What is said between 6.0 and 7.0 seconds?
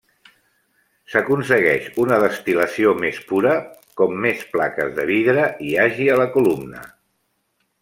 a la columna.